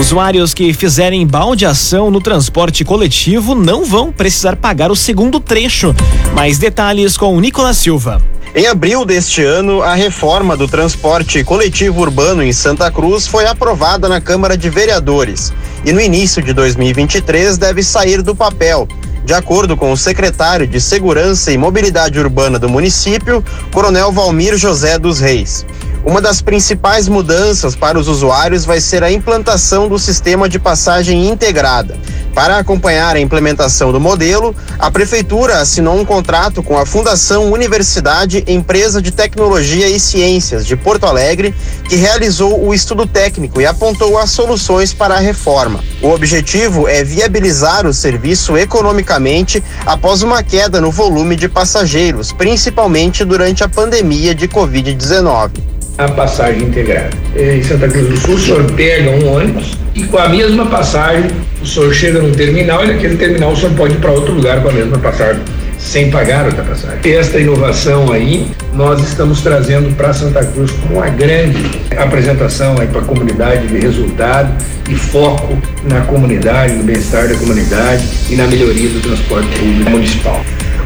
Usuários 0.00 0.54
que 0.54 0.72
fizerem 0.72 1.26
baldeação 1.26 2.10
no 2.10 2.22
transporte 2.22 2.86
coletivo 2.86 3.54
não 3.54 3.84
vão 3.84 4.10
precisar 4.10 4.56
pagar 4.56 4.90
o 4.90 4.96
segundo 4.96 5.38
trecho. 5.38 5.94
Mais 6.34 6.56
detalhes 6.56 7.18
com 7.18 7.38
Nicolas 7.38 7.76
Silva. 7.76 8.18
Em 8.54 8.66
abril 8.66 9.04
deste 9.04 9.44
ano, 9.44 9.82
a 9.82 9.94
reforma 9.94 10.56
do 10.56 10.66
transporte 10.66 11.44
coletivo 11.44 12.00
urbano 12.00 12.42
em 12.42 12.50
Santa 12.50 12.90
Cruz 12.90 13.26
foi 13.26 13.44
aprovada 13.44 14.08
na 14.08 14.22
Câmara 14.22 14.56
de 14.56 14.70
Vereadores 14.70 15.52
e 15.84 15.92
no 15.92 16.00
início 16.00 16.42
de 16.42 16.54
2023 16.54 17.58
deve 17.58 17.82
sair 17.82 18.22
do 18.22 18.34
papel. 18.34 18.88
De 19.22 19.34
acordo 19.34 19.76
com 19.76 19.92
o 19.92 19.98
secretário 19.98 20.66
de 20.66 20.80
Segurança 20.80 21.52
e 21.52 21.58
Mobilidade 21.58 22.18
Urbana 22.18 22.58
do 22.58 22.70
município, 22.70 23.44
Coronel 23.70 24.10
Valmir 24.10 24.56
José 24.56 24.98
dos 24.98 25.20
Reis. 25.20 25.66
Uma 26.02 26.20
das 26.20 26.40
principais 26.40 27.08
mudanças 27.08 27.76
para 27.76 27.98
os 27.98 28.08
usuários 28.08 28.64
vai 28.64 28.80
ser 28.80 29.04
a 29.04 29.12
implantação 29.12 29.86
do 29.86 29.98
sistema 29.98 30.48
de 30.48 30.58
passagem 30.58 31.28
integrada. 31.28 31.94
Para 32.34 32.56
acompanhar 32.56 33.16
a 33.16 33.20
implementação 33.20 33.92
do 33.92 34.00
modelo, 34.00 34.56
a 34.78 34.90
Prefeitura 34.90 35.58
assinou 35.58 35.98
um 36.00 36.04
contrato 36.04 36.62
com 36.62 36.78
a 36.78 36.86
Fundação 36.86 37.52
Universidade 37.52 38.42
Empresa 38.46 39.02
de 39.02 39.10
Tecnologia 39.10 39.88
e 39.88 40.00
Ciências 40.00 40.64
de 40.64 40.74
Porto 40.74 41.04
Alegre, 41.04 41.54
que 41.86 41.96
realizou 41.96 42.64
o 42.64 42.72
estudo 42.72 43.06
técnico 43.06 43.60
e 43.60 43.66
apontou 43.66 44.16
as 44.16 44.30
soluções 44.30 44.94
para 44.94 45.16
a 45.16 45.20
reforma. 45.20 45.84
O 46.00 46.08
objetivo 46.08 46.88
é 46.88 47.04
viabilizar 47.04 47.86
o 47.86 47.92
serviço 47.92 48.56
economicamente 48.56 49.62
após 49.84 50.22
uma 50.22 50.42
queda 50.42 50.80
no 50.80 50.90
volume 50.90 51.36
de 51.36 51.48
passageiros, 51.48 52.32
principalmente 52.32 53.22
durante 53.22 53.62
a 53.62 53.68
pandemia 53.68 54.34
de 54.34 54.48
Covid-19 54.48 55.79
a 56.04 56.08
passagem 56.08 56.62
integrada. 56.62 57.10
Em 57.36 57.62
Santa 57.62 57.88
Cruz 57.88 58.08
do 58.08 58.16
Sul, 58.16 58.34
o 58.34 58.38
senhor 58.38 58.64
pega 58.72 59.10
um 59.10 59.34
ônibus 59.34 59.78
e 59.94 60.04
com 60.04 60.18
a 60.18 60.28
mesma 60.28 60.66
passagem, 60.66 61.30
o 61.62 61.66
senhor 61.66 61.92
chega 61.92 62.20
no 62.20 62.34
terminal 62.34 62.84
e 62.84 62.88
naquele 62.88 63.16
terminal 63.16 63.52
o 63.52 63.56
senhor 63.56 63.74
pode 63.74 63.94
ir 63.94 63.98
para 63.98 64.10
outro 64.10 64.32
lugar 64.32 64.62
com 64.62 64.68
a 64.68 64.72
mesma 64.72 64.98
passagem, 64.98 65.42
sem 65.78 66.10
pagar 66.10 66.46
outra 66.46 66.62
passagem. 66.62 66.98
Esta 67.12 67.38
inovação 67.38 68.10
aí, 68.12 68.46
nós 68.74 69.00
estamos 69.06 69.40
trazendo 69.40 69.94
para 69.96 70.12
Santa 70.12 70.44
Cruz 70.44 70.70
com 70.70 70.94
uma 70.94 71.08
grande 71.08 71.58
apresentação 71.96 72.76
aí 72.78 72.86
para 72.86 73.00
a 73.00 73.04
comunidade 73.04 73.66
de 73.66 73.78
resultado 73.78 74.52
e 74.88 74.94
foco 74.94 75.58
na 75.84 76.00
comunidade, 76.02 76.74
no 76.74 76.84
bem-estar 76.84 77.28
da 77.28 77.34
comunidade 77.34 78.04
e 78.30 78.36
na 78.36 78.46
melhoria 78.46 78.88
do 78.88 79.00
transporte 79.00 79.48
público 79.58 79.90
municipal. 79.90 80.40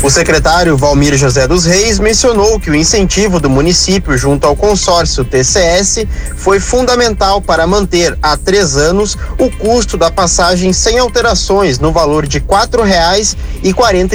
O 0.05 0.11
secretário 0.11 0.77
Valmir 0.77 1.17
José 1.17 1.49
dos 1.49 1.65
Reis 1.65 1.99
mencionou 1.99 2.61
que 2.61 2.69
o 2.69 2.75
incentivo 2.75 3.41
do 3.41 3.49
município 3.49 4.19
junto 4.19 4.47
ao 4.47 4.55
consórcio 4.55 5.25
TCS 5.25 6.07
foi 6.37 6.61
fundamental 6.61 7.41
para 7.41 7.67
manter 7.67 8.15
há 8.21 8.37
três 8.37 8.77
anos 8.77 9.17
o 9.39 9.49
custo 9.49 9.97
da 9.97 10.11
passagem 10.11 10.75
sem 10.75 10.99
alterações 10.99 11.79
no 11.79 11.91
valor 11.91 12.27
de 12.27 12.39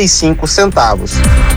cinco 0.08 0.46
centavos. 0.46 1.14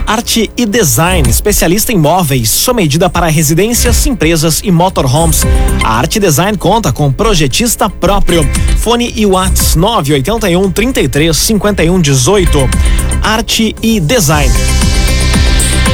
Arte 0.07 0.49
e 0.57 0.65
Design, 0.65 1.29
especialista 1.29 1.93
em 1.93 1.97
móveis, 1.99 2.49
sua 2.49 2.73
medida 2.73 3.07
para 3.11 3.27
residências, 3.27 4.03
empresas 4.07 4.61
e 4.63 4.71
motorhomes. 4.71 5.43
A 5.83 5.99
Arte 5.99 6.19
Design 6.19 6.57
conta 6.57 6.91
com 6.91 7.13
projetista 7.13 7.87
próprio. 7.87 8.43
Fone 8.79 9.13
e 9.15 9.27
Whats 9.27 9.75
981 9.75 10.71
33 10.71 11.37
51 11.37 12.01
18. 12.01 13.12
Arte 13.23 13.73
e 13.81 14.01
Design. 14.01 14.53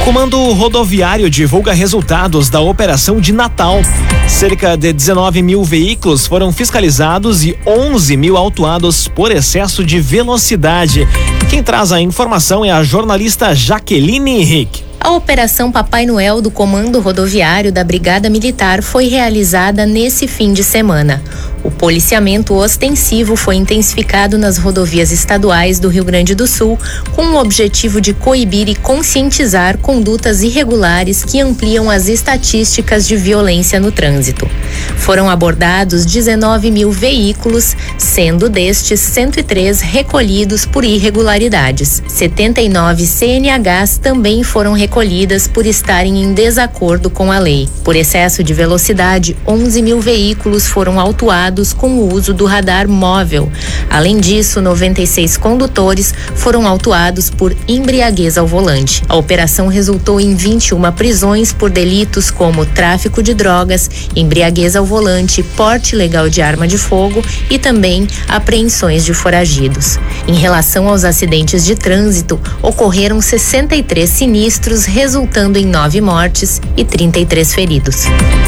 Comando 0.04 0.52
Rodoviário 0.52 1.30
divulga 1.30 1.72
resultados 1.72 2.50
da 2.50 2.60
operação 2.60 3.20
de 3.20 3.32
Natal. 3.32 3.80
Cerca 4.26 4.76
de 4.76 4.92
19 4.92 5.40
mil 5.40 5.62
veículos 5.62 6.26
foram 6.26 6.52
fiscalizados 6.52 7.44
e 7.44 7.56
11 7.64 8.16
mil 8.16 8.36
autuados 8.36 9.06
por 9.06 9.30
excesso 9.30 9.84
de 9.84 10.00
velocidade. 10.00 11.06
Quem 11.48 11.62
traz 11.62 11.92
a 11.92 12.00
informação 12.00 12.64
é 12.64 12.72
a 12.72 12.82
jornalista 12.82 13.54
Jaqueline 13.54 14.40
Henrique. 14.40 14.89
A 15.02 15.12
Operação 15.12 15.72
Papai 15.72 16.04
Noel 16.04 16.42
do 16.42 16.50
Comando 16.50 17.00
Rodoviário 17.00 17.72
da 17.72 17.82
Brigada 17.82 18.28
Militar 18.28 18.82
foi 18.82 19.08
realizada 19.08 19.86
nesse 19.86 20.28
fim 20.28 20.52
de 20.52 20.62
semana. 20.62 21.22
O 21.62 21.70
policiamento 21.70 22.54
ostensivo 22.54 23.36
foi 23.36 23.56
intensificado 23.56 24.38
nas 24.38 24.56
rodovias 24.56 25.10
estaduais 25.10 25.78
do 25.78 25.88
Rio 25.88 26.04
Grande 26.04 26.34
do 26.34 26.46
Sul, 26.46 26.78
com 27.14 27.22
o 27.26 27.36
objetivo 27.36 28.00
de 28.00 28.14
coibir 28.14 28.68
e 28.68 28.74
conscientizar 28.74 29.76
condutas 29.78 30.42
irregulares 30.42 31.22
que 31.24 31.40
ampliam 31.40 31.90
as 31.90 32.08
estatísticas 32.08 33.06
de 33.06 33.16
violência 33.16 33.78
no 33.78 33.92
trânsito. 33.92 34.48
Foram 34.96 35.28
abordados 35.28 36.06
19 36.06 36.70
mil 36.70 36.90
veículos, 36.90 37.76
sendo 37.98 38.48
destes 38.48 39.00
103 39.00 39.80
recolhidos 39.80 40.64
por 40.64 40.84
irregularidades. 40.84 42.02
79 42.08 43.06
CNHs 43.06 43.98
também 43.98 44.42
foram 44.42 44.72
recolhidas 44.90 45.46
por 45.46 45.66
estarem 45.66 46.20
em 46.20 46.34
desacordo 46.34 47.08
com 47.08 47.30
a 47.30 47.38
lei. 47.38 47.68
Por 47.84 47.94
excesso 47.94 48.42
de 48.42 48.52
velocidade, 48.52 49.36
11 49.46 49.82
mil 49.82 50.00
veículos 50.00 50.66
foram 50.66 50.98
autuados 50.98 51.72
com 51.72 51.90
o 51.90 52.12
uso 52.12 52.34
do 52.34 52.44
radar 52.44 52.88
móvel. 52.88 53.48
Além 53.88 54.18
disso, 54.18 54.60
96 54.60 55.36
condutores 55.36 56.12
foram 56.34 56.66
autuados 56.66 57.30
por 57.30 57.56
embriaguez 57.68 58.36
ao 58.36 58.48
volante. 58.48 59.04
A 59.08 59.16
operação 59.16 59.68
resultou 59.68 60.20
em 60.20 60.34
21 60.34 60.90
prisões 60.90 61.52
por 61.52 61.70
delitos 61.70 62.28
como 62.28 62.66
tráfico 62.66 63.22
de 63.22 63.32
drogas, 63.32 63.88
embriaguez 64.16 64.74
ao 64.74 64.84
volante, 64.84 65.40
porte 65.56 65.94
ilegal 65.94 66.28
de 66.28 66.42
arma 66.42 66.66
de 66.66 66.76
fogo 66.76 67.22
e 67.48 67.60
também 67.60 68.08
apreensões 68.26 69.04
de 69.04 69.14
foragidos. 69.14 70.00
Em 70.26 70.34
relação 70.34 70.88
aos 70.88 71.04
acidentes 71.04 71.64
de 71.64 71.76
trânsito, 71.76 72.40
ocorreram 72.60 73.20
63 73.20 74.10
sinistros, 74.10 74.79
resultando 74.84 75.58
em 75.58 75.64
nove 75.64 76.00
mortes 76.00 76.60
e 76.76 76.84
33 76.84 77.54
feridos. 77.54 78.04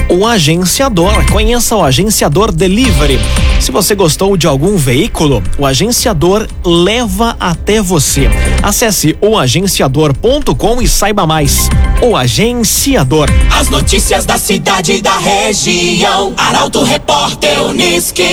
O 0.09 0.27
agenciador. 0.27 1.25
Conheça 1.31 1.77
o 1.77 1.83
agenciador 1.83 2.53
Delivery. 2.53 3.19
Se 3.61 3.71
você 3.71 3.95
gostou 3.95 4.37
de 4.37 4.47
algum 4.47 4.77
veículo, 4.77 5.43
o 5.57 5.65
agenciador 5.65 6.49
leva 6.65 7.37
até 7.39 7.81
você. 7.81 8.29
Acesse 8.63 9.17
oagenciador.com 9.21 10.83
e 10.83 10.89
saiba 10.89 11.27
mais. 11.27 11.69
O 12.03 12.17
Agenciador. 12.17 13.29
As 13.57 13.69
notícias 13.69 14.25
da 14.25 14.37
cidade 14.37 14.95
e 14.95 15.03
da 15.03 15.17
região. 15.19 16.35
Arauto 16.37 16.83
Repórter 16.83 17.63
Unisque. 17.63 18.27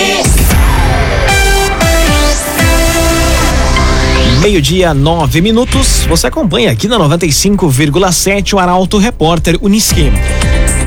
Meio-dia, 4.41 4.93
nove 4.93 5.41
minutos. 5.41 6.05
Você 6.07 6.27
acompanha 6.27 6.71
aqui 6.71 6.87
na 6.87 6.97
95,7 6.97 8.53
o 8.53 8.59
Arauto 8.59 8.97
Repórter 8.97 9.57
Unisque 9.61 10.11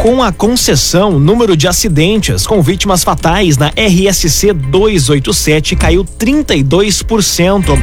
com 0.02 0.20
a 0.20 0.32
concessão, 0.32 1.16
número 1.16 1.56
de 1.56 1.68
acidentes 1.68 2.44
com 2.44 2.60
vítimas 2.60 3.04
fatais 3.04 3.56
na 3.56 3.68
RSC 3.68 4.52
287 4.52 5.76
caiu 5.76 6.04
32%. 6.04 7.78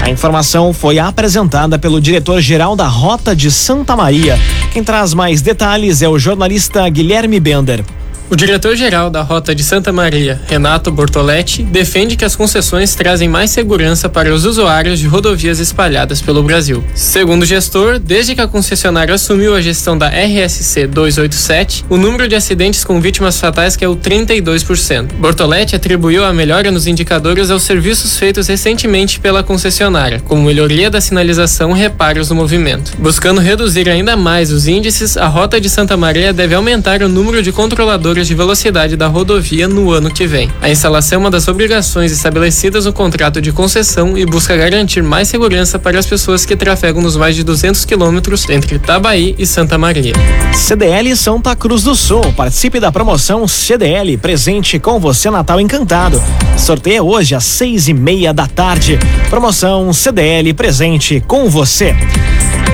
A 0.00 0.08
informação 0.08 0.72
foi 0.72 1.00
apresentada 1.00 1.76
pelo 1.76 2.00
diretor-geral 2.00 2.76
da 2.76 2.86
Rota 2.86 3.34
de 3.34 3.50
Santa 3.50 3.96
Maria. 3.96 4.38
Quem 4.72 4.84
traz 4.84 5.12
mais 5.12 5.42
detalhes 5.42 6.02
é 6.02 6.08
o 6.08 6.18
jornalista 6.20 6.88
Guilherme 6.88 7.40
Bender. 7.40 7.84
O 8.28 8.34
diretor-geral 8.34 9.08
da 9.08 9.22
Rota 9.22 9.54
de 9.54 9.62
Santa 9.62 9.92
Maria, 9.92 10.40
Renato 10.48 10.90
Bortoletti, 10.90 11.62
defende 11.62 12.16
que 12.16 12.24
as 12.24 12.34
concessões 12.34 12.92
trazem 12.92 13.28
mais 13.28 13.50
segurança 13.52 14.08
para 14.08 14.34
os 14.34 14.44
usuários 14.44 14.98
de 14.98 15.06
rodovias 15.06 15.60
espalhadas 15.60 16.20
pelo 16.20 16.42
Brasil. 16.42 16.82
Segundo 16.92 17.42
o 17.42 17.46
gestor, 17.46 18.00
desde 18.00 18.34
que 18.34 18.40
a 18.40 18.48
concessionária 18.48 19.14
assumiu 19.14 19.54
a 19.54 19.60
gestão 19.60 19.96
da 19.96 20.08
RSC 20.08 20.88
287, 20.88 21.84
o 21.88 21.96
número 21.96 22.26
de 22.26 22.34
acidentes 22.34 22.82
com 22.82 23.00
vítimas 23.00 23.38
fatais 23.38 23.76
caiu 23.76 23.96
32%. 23.96 25.12
Bortoletti 25.12 25.76
atribuiu 25.76 26.24
a 26.24 26.32
melhora 26.32 26.72
nos 26.72 26.88
indicadores 26.88 27.48
aos 27.48 27.62
serviços 27.62 28.18
feitos 28.18 28.48
recentemente 28.48 29.20
pela 29.20 29.44
concessionária, 29.44 30.18
como 30.18 30.42
melhoria 30.42 30.90
da 30.90 31.00
sinalização 31.00 31.76
e 31.76 31.78
reparos 31.78 32.30
no 32.30 32.34
movimento. 32.34 32.92
Buscando 32.98 33.40
reduzir 33.40 33.88
ainda 33.88 34.16
mais 34.16 34.50
os 34.50 34.66
índices, 34.66 35.16
a 35.16 35.28
Rota 35.28 35.60
de 35.60 35.70
Santa 35.70 35.96
Maria 35.96 36.32
deve 36.32 36.56
aumentar 36.56 37.04
o 37.04 37.08
número 37.08 37.40
de 37.40 37.52
controladores 37.52 38.15
de 38.24 38.34
velocidade 38.34 38.96
da 38.96 39.08
rodovia 39.08 39.66
no 39.66 39.90
ano 39.90 40.10
que 40.10 40.26
vem. 40.26 40.50
A 40.62 40.70
instalação 40.70 41.16
é 41.16 41.18
uma 41.18 41.30
das 41.30 41.48
obrigações 41.48 42.12
estabelecidas 42.12 42.84
no 42.84 42.92
contrato 42.92 43.40
de 43.40 43.50
concessão 43.52 44.16
e 44.16 44.24
busca 44.24 44.56
garantir 44.56 45.02
mais 45.02 45.28
segurança 45.28 45.78
para 45.78 45.98
as 45.98 46.06
pessoas 46.06 46.46
que 46.46 46.54
trafegam 46.54 47.02
nos 47.02 47.16
mais 47.16 47.34
de 47.34 47.42
200 47.42 47.84
quilômetros 47.84 48.48
entre 48.48 48.76
Itabaí 48.76 49.34
e 49.38 49.44
Santa 49.44 49.76
Maria. 49.76 50.12
CDL 50.54 51.16
Santa 51.16 51.56
Cruz 51.56 51.82
do 51.82 51.94
Sul. 51.94 52.32
Participe 52.34 52.78
da 52.78 52.92
promoção 52.92 53.48
CDL 53.48 54.16
Presente 54.18 54.78
com 54.78 55.00
você 55.00 55.30
Natal 55.30 55.60
Encantado. 55.60 56.22
Sorteio 56.56 57.06
hoje 57.06 57.34
às 57.34 57.44
seis 57.44 57.88
e 57.88 57.94
meia 57.94 58.32
da 58.32 58.46
tarde. 58.46 58.98
Promoção 59.28 59.92
CDL 59.92 60.54
Presente 60.54 61.22
com 61.26 61.50
você. 61.50 61.94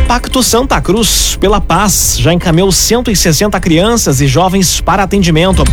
Pacto 0.06 0.42
Santa 0.42 0.80
Cruz 0.80 1.36
pela 1.36 1.60
Paz 1.60 2.16
já 2.18 2.32
encaminhou 2.32 2.70
160 2.70 3.58
crianças 3.60 4.20
e 4.20 4.26
jovens 4.26 4.80
para 4.80 5.02
atendimento. 5.02 5.64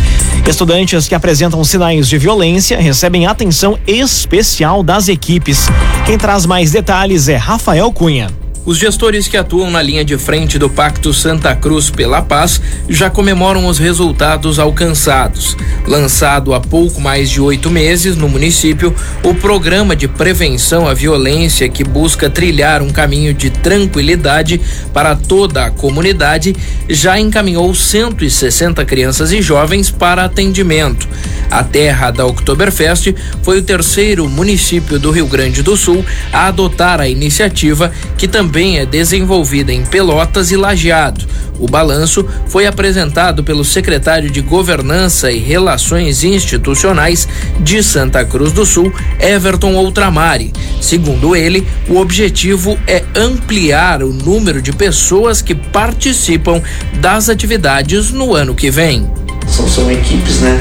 Estudantes 0.47 1.07
que 1.07 1.15
apresentam 1.15 1.63
sinais 1.63 2.07
de 2.07 2.17
violência 2.17 2.79
recebem 2.79 3.27
atenção 3.27 3.77
especial 3.85 4.81
das 4.81 5.07
equipes. 5.07 5.67
Quem 6.05 6.17
traz 6.17 6.45
mais 6.45 6.71
detalhes 6.71 7.27
é 7.27 7.35
Rafael 7.35 7.91
Cunha. 7.91 8.29
Os 8.69 8.77
gestores 8.77 9.27
que 9.27 9.35
atuam 9.35 9.71
na 9.71 9.81
linha 9.81 10.05
de 10.05 10.15
frente 10.15 10.59
do 10.59 10.69
Pacto 10.69 11.11
Santa 11.11 11.55
Cruz 11.55 11.89
pela 11.89 12.21
Paz 12.21 12.61
já 12.87 13.09
comemoram 13.09 13.65
os 13.65 13.79
resultados 13.79 14.59
alcançados. 14.59 15.57
Lançado 15.87 16.53
há 16.53 16.59
pouco 16.59 17.01
mais 17.01 17.31
de 17.31 17.41
oito 17.41 17.71
meses 17.71 18.15
no 18.15 18.29
município, 18.29 18.93
o 19.23 19.33
programa 19.33 19.95
de 19.95 20.07
prevenção 20.07 20.87
à 20.87 20.93
violência, 20.93 21.67
que 21.67 21.83
busca 21.83 22.29
trilhar 22.29 22.83
um 22.83 22.91
caminho 22.91 23.33
de 23.33 23.49
tranquilidade 23.49 24.61
para 24.93 25.15
toda 25.15 25.65
a 25.65 25.71
comunidade, 25.71 26.55
já 26.87 27.19
encaminhou 27.19 27.73
160 27.73 28.85
crianças 28.85 29.31
e 29.31 29.41
jovens 29.41 29.89
para 29.89 30.25
atendimento. 30.25 31.07
A 31.49 31.63
terra 31.63 32.11
da 32.11 32.27
Oktoberfest 32.27 33.15
foi 33.41 33.57
o 33.57 33.63
terceiro 33.63 34.29
município 34.29 34.99
do 34.99 35.09
Rio 35.09 35.25
Grande 35.25 35.63
do 35.63 35.75
Sul 35.75 36.05
a 36.31 36.45
adotar 36.45 37.01
a 37.01 37.09
iniciativa, 37.09 37.91
que 38.15 38.27
também 38.27 38.58
é 38.59 38.85
desenvolvida 38.85 39.71
em 39.71 39.85
Pelotas 39.85 40.51
e 40.51 40.57
Lajeado. 40.57 41.25
O 41.59 41.67
balanço 41.67 42.25
foi 42.47 42.65
apresentado 42.65 43.43
pelo 43.43 43.63
secretário 43.63 44.29
de 44.29 44.41
Governança 44.41 45.31
e 45.31 45.39
Relações 45.39 46.23
Institucionais 46.23 47.27
de 47.59 47.81
Santa 47.83 48.23
Cruz 48.25 48.51
do 48.51 48.65
Sul, 48.65 48.93
Everton 49.19 49.75
Outramari. 49.75 50.53
Segundo 50.81 51.35
ele, 51.35 51.65
o 51.87 51.97
objetivo 51.97 52.77
é 52.87 53.03
ampliar 53.15 54.03
o 54.03 54.11
número 54.11 54.61
de 54.61 54.71
pessoas 54.71 55.41
que 55.41 55.55
participam 55.55 56.61
das 56.95 57.29
atividades 57.29 58.11
no 58.11 58.33
ano 58.33 58.55
que 58.55 58.69
vem. 58.69 59.09
São, 59.47 59.67
são 59.67 59.91
equipes, 59.91 60.39
né? 60.41 60.59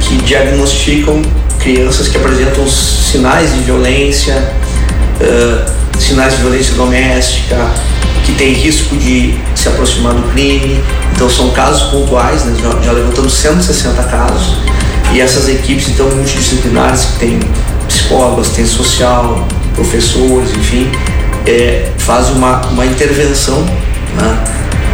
que 0.00 0.16
diagnosticam 0.22 1.22
crianças 1.58 2.08
que 2.08 2.16
apresentam 2.16 2.66
sinais 2.66 3.52
de 3.54 3.60
violência, 3.60 4.34
uh, 5.20 6.00
sinais 6.00 6.36
de 6.36 6.42
violência 6.42 6.74
doméstica, 6.74 7.56
que 8.24 8.32
tem 8.32 8.52
risco 8.52 8.96
de 8.96 9.34
se 9.54 9.68
aproximar 9.68 10.14
do 10.14 10.22
crime. 10.32 10.82
Então 11.12 11.28
são 11.28 11.50
casos 11.50 11.90
pontuais, 11.90 12.44
né? 12.44 12.56
já, 12.62 12.82
já 12.82 12.92
levantamos 12.92 13.32
160 13.34 14.02
casos. 14.04 14.56
E 15.12 15.20
essas 15.20 15.48
equipes 15.48 15.88
então 15.88 16.08
multidisciplinares 16.10 17.06
que 17.06 17.18
tem 17.18 17.40
psicólogos, 17.86 18.50
tem 18.50 18.66
social, 18.66 19.46
professores, 19.74 20.50
enfim, 20.50 20.90
é, 21.46 21.90
fazem 21.96 22.34
uma, 22.34 22.60
uma 22.66 22.84
intervenção 22.84 23.62
né? 24.16 24.44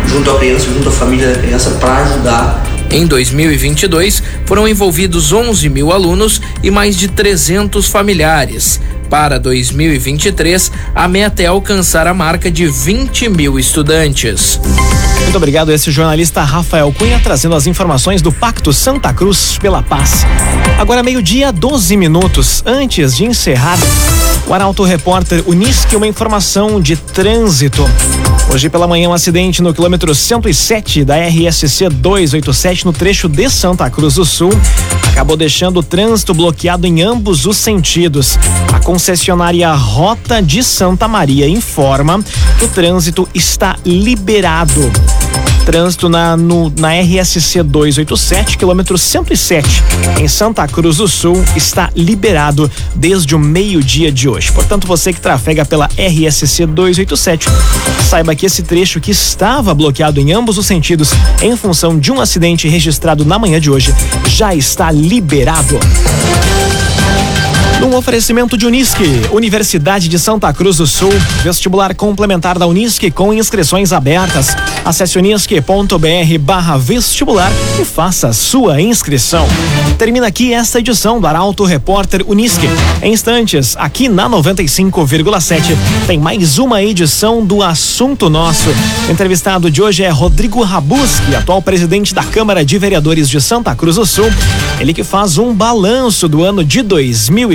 junto 0.06 0.30
à 0.30 0.38
criança, 0.38 0.66
junto 0.66 0.88
à 0.88 0.92
família 0.92 1.28
da 1.28 1.38
criança 1.40 1.70
para 1.80 1.96
ajudar 1.96 2.64
em 2.90 3.06
2022, 3.06 4.22
foram 4.46 4.68
envolvidos 4.68 5.32
11 5.32 5.68
mil 5.68 5.90
alunos 5.90 6.40
e 6.62 6.70
mais 6.70 6.96
de 6.96 7.08
300 7.08 7.88
familiares. 7.88 8.80
Para 9.08 9.38
2023, 9.38 10.72
a 10.94 11.06
meta 11.06 11.42
é 11.42 11.46
alcançar 11.46 12.06
a 12.06 12.14
marca 12.14 12.50
de 12.50 12.66
20 12.66 13.28
mil 13.28 13.58
estudantes. 13.58 14.60
Muito 15.22 15.36
obrigado, 15.36 15.72
esse 15.72 15.90
jornalista 15.90 16.42
Rafael 16.42 16.92
Cunha 16.92 17.18
trazendo 17.22 17.54
as 17.54 17.66
informações 17.66 18.22
do 18.22 18.30
Pacto 18.30 18.72
Santa 18.72 19.12
Cruz 19.12 19.58
pela 19.58 19.82
Paz. 19.82 20.24
Agora, 20.78 21.02
meio-dia, 21.02 21.52
12 21.52 21.96
minutos. 21.96 22.62
Antes 22.66 23.16
de 23.16 23.24
encerrar, 23.24 23.78
o 24.46 24.52
Arauto 24.52 24.82
Repórter 24.84 25.42
Unisque, 25.46 25.96
uma 25.96 26.06
informação 26.06 26.80
de 26.80 26.96
trânsito. 26.96 27.88
Hoje 28.52 28.68
pela 28.68 28.86
manhã, 28.86 29.08
um 29.08 29.12
acidente 29.12 29.62
no 29.62 29.72
quilômetro 29.72 30.14
107 30.14 31.04
da 31.04 31.16
RSC 31.16 31.88
287 31.88 32.84
no 32.84 32.92
trecho 32.92 33.28
de 33.28 33.48
Santa 33.48 33.88
Cruz 33.88 34.14
do 34.14 34.24
Sul 34.24 34.50
acabou 35.10 35.36
deixando 35.36 35.78
o 35.78 35.82
trânsito 35.82 36.34
bloqueado 36.34 36.86
em 36.86 37.00
ambos 37.00 37.46
os 37.46 37.56
sentidos. 37.56 38.38
A 38.72 38.80
concessionária 38.80 39.72
Rota 39.72 40.42
de 40.42 40.62
Santa 40.62 41.06
Maria 41.06 41.48
informa 41.48 42.22
que 42.58 42.64
o 42.64 42.68
trânsito 42.68 43.28
está 43.32 43.76
liberado. 43.84 44.90
Trânsito 45.64 46.08
na, 46.08 46.36
no, 46.36 46.70
na 46.78 46.92
RSC 46.92 47.62
287, 47.62 48.58
quilômetro 48.58 48.98
107, 48.98 49.82
em 50.20 50.28
Santa 50.28 50.68
Cruz 50.68 50.98
do 50.98 51.08
Sul, 51.08 51.42
está 51.56 51.90
liberado 51.96 52.70
desde 52.94 53.34
o 53.34 53.38
meio-dia 53.38 54.12
de 54.12 54.28
hoje. 54.28 54.52
Portanto, 54.52 54.86
você 54.86 55.12
que 55.12 55.20
trafega 55.20 55.64
pela 55.64 55.86
RSC 55.86 56.66
287, 56.66 57.48
saiba 58.08 58.34
que 58.34 58.44
esse 58.44 58.62
trecho 58.62 59.00
que 59.00 59.10
estava 59.10 59.72
bloqueado 59.74 60.20
em 60.20 60.32
ambos 60.32 60.58
os 60.58 60.66
sentidos 60.66 61.10
em 61.40 61.56
função 61.56 61.98
de 61.98 62.12
um 62.12 62.20
acidente 62.20 62.68
registrado 62.68 63.24
na 63.24 63.38
manhã 63.38 63.58
de 63.58 63.70
hoje 63.70 63.94
já 64.26 64.54
está 64.54 64.90
liberado. 64.90 65.78
Um 67.82 67.94
oferecimento 67.96 68.56
de 68.56 68.66
Unisque, 68.66 69.04
Universidade 69.30 70.08
de 70.08 70.18
Santa 70.18 70.52
Cruz 70.52 70.78
do 70.78 70.86
Sul, 70.86 71.12
vestibular 71.42 71.94
complementar 71.94 72.58
da 72.58 72.66
Unisque 72.66 73.10
com 73.10 73.32
inscrições 73.32 73.92
abertas. 73.92 74.56
Acesse 74.84 75.18
unisque.br 75.18 76.38
barra 76.40 76.78
vestibular 76.78 77.52
e 77.80 77.84
faça 77.84 78.32
sua 78.32 78.80
inscrição. 78.80 79.46
Termina 79.98 80.26
aqui 80.26 80.52
esta 80.52 80.78
edição 80.78 81.20
do 81.20 81.26
Arauto 81.26 81.64
Repórter 81.64 82.24
Unisque. 82.26 82.68
Em 83.02 83.12
instantes, 83.12 83.76
aqui 83.76 84.08
na 84.08 84.28
95,7, 84.30 85.76
tem 86.06 86.18
mais 86.18 86.58
uma 86.58 86.82
edição 86.82 87.44
do 87.44 87.62
Assunto 87.62 88.30
Nosso. 88.30 88.70
O 89.08 89.12
entrevistado 89.12 89.70
de 89.70 89.82
hoje 89.82 90.02
é 90.02 90.08
Rodrigo 90.08 90.62
Rabuski, 90.62 91.34
atual 91.34 91.60
presidente 91.60 92.14
da 92.14 92.24
Câmara 92.24 92.64
de 92.64 92.78
Vereadores 92.78 93.28
de 93.28 93.40
Santa 93.40 93.74
Cruz 93.74 93.96
do 93.96 94.06
Sul. 94.06 94.30
Ele 94.80 94.94
que 94.94 95.04
faz 95.04 95.38
um 95.38 95.52
balanço 95.52 96.28
do 96.28 96.42
ano 96.42 96.64
de 96.64 96.82